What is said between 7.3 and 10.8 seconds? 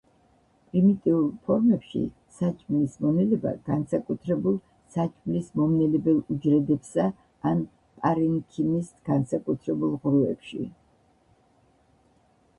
ან პარენქიმის განსაკუთრებულ ღრუებში.